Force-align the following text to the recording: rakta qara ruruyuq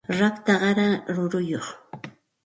rakta 0.19 0.53
qara 0.61 0.87
ruruyuq 1.15 1.67